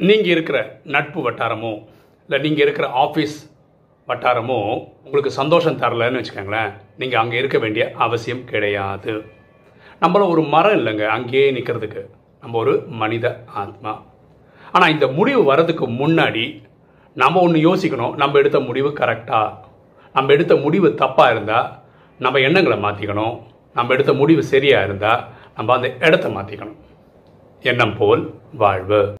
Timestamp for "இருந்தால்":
21.34-21.68, 24.88-25.22